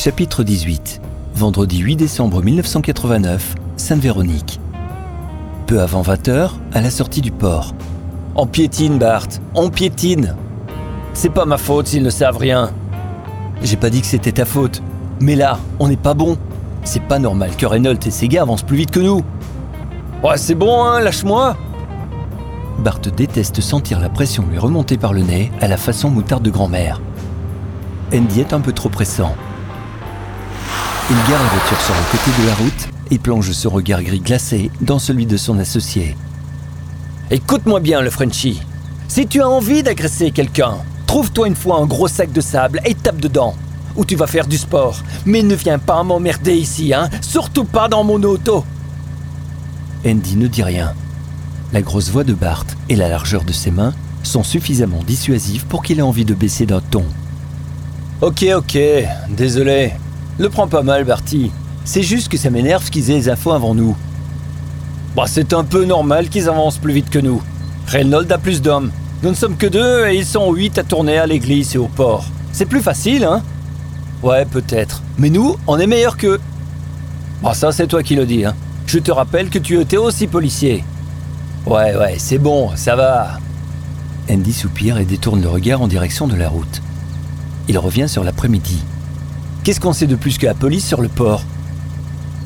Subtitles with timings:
[0.00, 1.00] Chapitre 18
[1.34, 4.60] Vendredi 8 décembre 1989, Sainte-Véronique.
[5.66, 7.74] Peu avant 20h, à la sortie du port.
[8.36, 9.26] On piétine, Bart,
[9.56, 10.36] on piétine.
[11.14, 12.70] C'est pas ma faute s'ils ne savent rien.
[13.60, 14.82] J'ai pas dit que c'était ta faute.
[15.20, 16.38] Mais là, on n'est pas bon.
[16.84, 19.24] C'est pas normal que Reynolds et ses gars avancent plus vite que nous.
[20.22, 21.56] Ouais, c'est bon, hein, lâche-moi.
[22.78, 26.50] Bart déteste sentir la pression lui remonter par le nez à la façon moutarde de
[26.50, 27.00] grand-mère.
[28.14, 29.34] Andy est un peu trop pressant.
[31.10, 34.20] Il gare la voiture sur le côté de la route et plonge son regard gris
[34.20, 36.14] glacé dans celui de son associé.
[37.30, 38.60] Écoute-moi bien, le Frenchie.
[39.08, 40.74] Si tu as envie d'agresser quelqu'un,
[41.06, 43.54] trouve-toi une fois un gros sac de sable et tape dedans.
[43.96, 45.02] Ou tu vas faire du sport.
[45.24, 47.08] Mais ne viens pas m'emmerder ici, hein.
[47.22, 48.66] Surtout pas dans mon auto.
[50.06, 50.92] Andy ne dit rien.
[51.72, 55.82] La grosse voix de Bart et la largeur de ses mains sont suffisamment dissuasives pour
[55.82, 57.06] qu'il ait envie de baisser d'un ton.
[58.20, 58.78] Ok, ok,
[59.30, 59.94] désolé.
[60.38, 61.50] Le prends pas mal, Barty.
[61.84, 63.96] C'est juste que ça m'énerve qu'ils aient les infos avant nous.
[65.16, 67.42] Bah, c'est un peu normal qu'ils avancent plus vite que nous.
[67.88, 68.92] Reynolds a plus d'hommes.
[69.22, 71.88] Nous ne sommes que deux et ils sont huit à tourner à l'église et au
[71.88, 72.24] port.
[72.52, 73.42] C'est plus facile, hein?
[74.22, 75.02] Ouais, peut-être.
[75.18, 76.38] Mais nous, on est meilleurs qu'eux.
[77.42, 78.54] Bah, ça, c'est toi qui le dis, hein.
[78.86, 80.84] Je te rappelle que tu étais aussi policier.
[81.66, 83.38] Ouais, ouais, c'est bon, ça va.
[84.30, 86.80] Andy soupire et détourne le regard en direction de la route.
[87.66, 88.82] Il revient sur l'après-midi.
[89.64, 91.42] Qu'est-ce qu'on sait de plus que la police sur le port?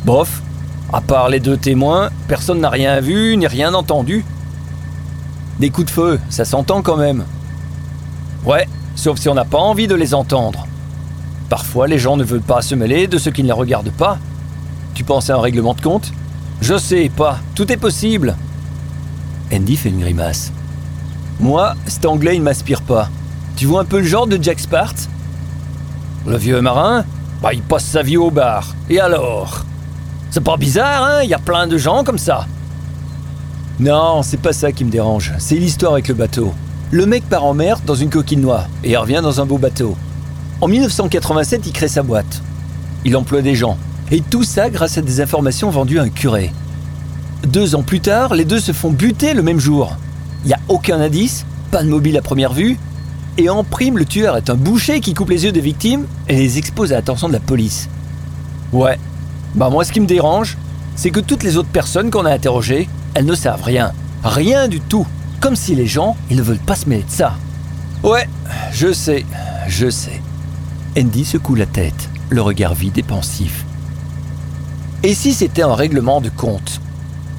[0.04, 0.42] Bof,
[0.92, 4.24] à part les deux témoins, personne n'a rien vu ni rien entendu.
[5.60, 7.24] Des coups de feu, ça s'entend quand même.
[8.44, 10.66] Ouais, sauf si on n'a pas envie de les entendre.
[11.48, 14.18] Parfois, les gens ne veulent pas se mêler de ce qui ne les regarde pas.
[14.94, 16.12] Tu penses à un règlement de compte?
[16.60, 18.36] Je sais pas, tout est possible.
[19.52, 20.52] Andy fait une grimace.
[21.40, 23.08] Moi, cet anglais, il m'aspire pas.
[23.56, 24.94] Tu vois un peu le genre de Jack Spart
[26.26, 27.04] Le vieux marin
[27.42, 28.74] Bah, il passe sa vie au bar.
[28.88, 29.64] Et alors?
[30.30, 31.20] C'est pas bizarre, hein?
[31.24, 32.46] Il y a plein de gens comme ça.
[33.80, 35.32] Non, c'est pas ça qui me dérange.
[35.38, 36.54] C'est l'histoire avec le bateau.
[36.90, 39.96] Le mec part en mer dans une coquille noire et revient dans un beau bateau.
[40.60, 42.42] En 1987, il crée sa boîte.
[43.04, 43.76] Il emploie des gens.
[44.10, 46.52] Et tout ça grâce à des informations vendues à un curé.
[47.46, 49.96] Deux ans plus tard, les deux se font buter le même jour.
[50.44, 52.78] Il n'y a aucun indice, pas de mobile à première vue,
[53.38, 56.36] et en prime, le tueur est un boucher qui coupe les yeux des victimes et
[56.36, 57.88] les expose à l'attention de la police.
[58.72, 58.98] Ouais.
[59.54, 60.56] Bah moi, ce qui me dérange,
[60.96, 63.92] c'est que toutes les autres personnes qu'on a interrogées, elles ne savent rien.
[64.22, 65.06] Rien du tout.
[65.40, 67.34] Comme si les gens, ils ne veulent pas se mêler de ça.
[68.02, 68.28] Ouais,
[68.72, 69.24] je sais,
[69.66, 70.20] je sais.
[70.98, 73.64] Andy secoue la tête, le regard vide et pensif.
[75.02, 76.80] Et si c'était un règlement de compte?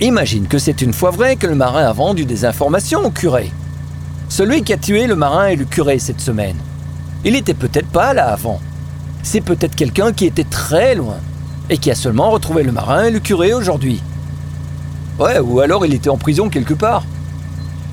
[0.01, 3.51] Imagine que c'est une fois vrai que le marin a vendu des informations au curé.
[4.33, 6.57] Celui qui a tué le marin et le curé cette semaine.
[7.23, 8.59] Il était peut-être pas là avant.
[9.21, 11.17] C'est peut-être quelqu'un qui était très loin
[11.69, 14.01] et qui a seulement retrouvé le marin et le curé aujourd'hui.
[15.19, 17.03] Ouais, ou alors il était en prison quelque part.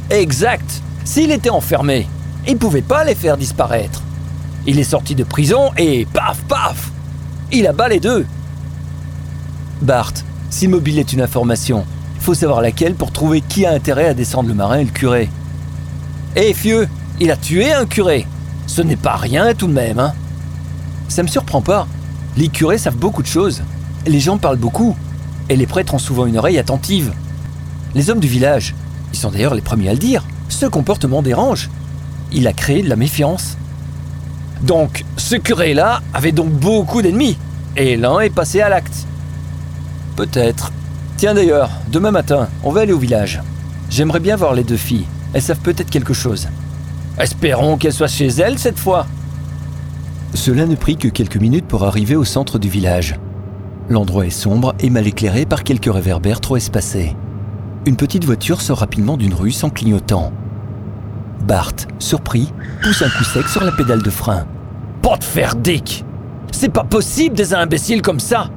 [0.08, 0.80] Exact.
[1.04, 2.08] S'il était enfermé,
[2.48, 4.02] il pouvait pas les faire disparaître.
[4.66, 6.90] Il est sorti de prison et paf paf
[7.52, 8.24] Il abat les deux.
[9.82, 10.14] Bart,
[10.48, 11.84] si mobile est une information,
[12.18, 15.28] faut savoir laquelle pour trouver qui a intérêt à descendre le marin et le curé.
[16.36, 18.26] Eh fieu, il a tué un curé.
[18.66, 20.14] Ce n'est pas rien tout de même, hein.
[21.08, 21.88] Ça me surprend pas.
[22.36, 23.62] Les curés savent beaucoup de choses.
[24.06, 24.96] Les gens parlent beaucoup.
[25.48, 27.12] Et les prêtres ont souvent une oreille attentive.
[27.94, 28.76] Les hommes du village,
[29.12, 31.68] ils sont d'ailleurs les premiers à le dire, ce comportement dérange.
[32.30, 33.56] Il a créé de la méfiance.
[34.62, 37.36] Donc, ce curé-là avait donc beaucoup d'ennemis.
[37.76, 39.06] Et l'un est passé à l'acte.
[40.14, 40.70] Peut-être.
[41.16, 43.42] Tiens d'ailleurs, demain matin, on va aller au village.
[43.90, 45.06] J'aimerais bien voir les deux filles.
[45.32, 46.48] Elles savent peut-être quelque chose.
[47.18, 49.06] Espérons qu'elles soient chez elles cette fois.
[50.34, 53.16] Cela ne prit que quelques minutes pour arriver au centre du village.
[53.88, 57.16] L'endroit est sombre et mal éclairé par quelques réverbères trop espacés.
[57.86, 60.32] Une petite voiture sort rapidement d'une rue sans clignotant.
[61.46, 62.52] Bart, surpris,
[62.82, 64.46] pousse un coup sec sur la pédale de frein.
[65.02, 66.04] Pas de faire dick
[66.52, 68.50] C'est pas possible des imbéciles comme ça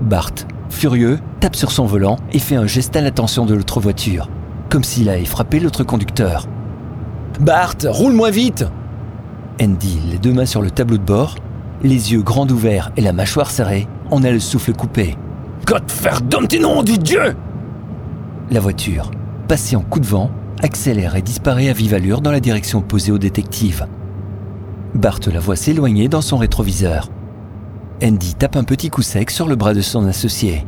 [0.00, 0.32] Bart,
[0.70, 4.28] furieux, tape sur son volant et fait un geste à l'attention de l'autre voiture
[4.72, 6.48] comme s'il avait frappé l'autre conducteur.
[7.40, 8.64] Bart, roule moins vite
[9.60, 11.34] Andy, les deux mains sur le tableau de bord,
[11.82, 15.18] les yeux grands ouverts et la mâchoire serrée, en a le souffle coupé.
[15.66, 17.36] Godferdammt nom du Dieu
[18.50, 19.10] La voiture,
[19.46, 20.30] passée en coup de vent,
[20.62, 23.86] accélère et disparaît à vive allure dans la direction opposée au détective.
[24.94, 27.10] Bart la voit s'éloigner dans son rétroviseur.
[28.02, 30.64] Andy tape un petit coup sec sur le bras de son associé.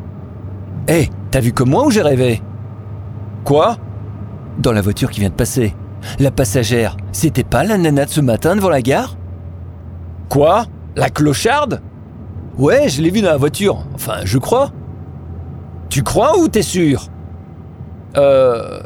[0.88, 2.42] Hé, t'as vu comme moi ou j'ai rêvé?
[3.44, 3.78] Quoi?
[4.58, 5.74] Dans la voiture qui vient de passer.
[6.18, 9.16] La passagère, c'était pas la nana de ce matin devant la gare?
[10.28, 10.66] Quoi?
[10.96, 11.80] La clocharde?
[12.58, 13.84] Ouais, je l'ai vue dans la voiture.
[13.94, 14.70] Enfin, je crois.
[15.88, 17.08] Tu crois ou t'es sûr?
[18.16, 18.80] Euh.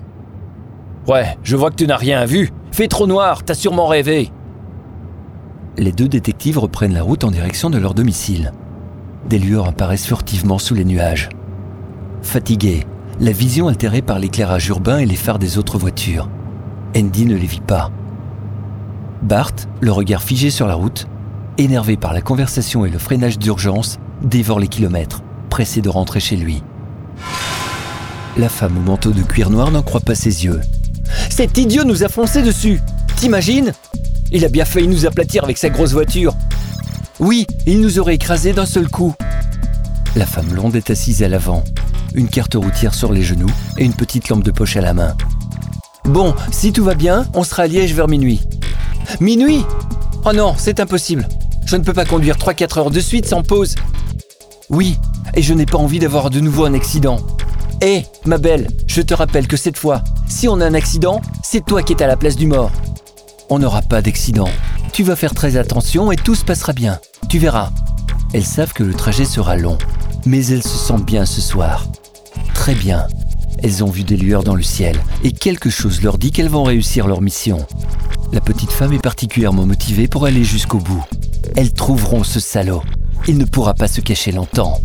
[1.06, 2.50] Ouais, je vois que tu n'as rien vu.
[2.73, 4.31] Fait trop noir, t'as sûrement rêvé.
[5.76, 8.53] Les deux détectives reprennent la route en direction de leur domicile.
[9.29, 11.29] Des lueurs apparaissent furtivement sous les nuages.
[12.23, 12.85] Fatigués,
[13.20, 16.29] la vision altérée par l'éclairage urbain et les phares des autres voitures,
[16.97, 17.91] Andy ne les vit pas.
[19.23, 21.09] Bart, le regard figé sur la route,
[21.59, 26.37] énervé par la conversation et le freinage d'urgence, dévore les kilomètres, pressé de rentrer chez
[26.37, 26.62] lui.
[28.37, 30.61] La femme au manteau de cuir noir n'en croit pas ses yeux.
[31.29, 32.81] Cet idiot nous a foncé dessus.
[33.17, 33.73] T'imagines?
[34.31, 36.35] Il a bien failli nous aplatir avec sa grosse voiture.
[37.19, 39.14] Oui, il nous aurait écrasés d'un seul coup.
[40.14, 41.64] La femme blonde est assise à l'avant,
[42.15, 45.17] une carte routière sur les genoux et une petite lampe de poche à la main.
[46.05, 48.41] Bon, si tout va bien, on sera à Liège vers minuit.
[49.21, 49.65] Minuit?
[50.25, 51.29] Oh non, c'est impossible.
[51.67, 53.75] Je ne peux pas conduire 3-4 heures de suite sans pause.
[54.71, 54.97] Oui,
[55.35, 57.19] et je n'ai pas envie d'avoir de nouveau un accident.
[57.81, 61.65] Hé, ma belle, je te rappelle que cette fois, si on a un accident, c'est
[61.65, 62.73] toi qui es à la place du mort.
[63.51, 64.49] On n'aura pas d'accident.
[64.93, 67.01] Tu vas faire très attention et tout se passera bien.
[67.29, 67.71] Tu verras.
[68.35, 69.79] Elles savent que le trajet sera long,
[70.29, 71.87] mais elles se sentent bien ce soir.
[72.55, 73.07] Très bien.
[73.63, 76.65] Elles ont vu des lueurs dans le ciel et quelque chose leur dit qu'elles vont
[76.65, 77.67] réussir leur mission.
[78.33, 81.05] La petite femme est particulièrement motivée pour aller jusqu'au bout.
[81.57, 82.83] Elles trouveront ce salaud.
[83.27, 84.79] Il ne pourra pas se cacher longtemps.